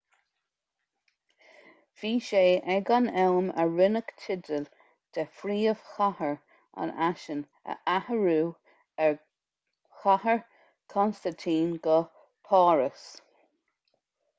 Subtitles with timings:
[2.03, 2.39] bhí sé
[2.75, 4.65] ag an am a rinneadh teideal
[5.19, 6.33] de phríomhchathair
[6.85, 8.41] an fhaisin a athrú
[9.09, 9.13] ó
[10.05, 10.43] chathair
[10.95, 12.03] chonstaintín go
[12.51, 13.09] páras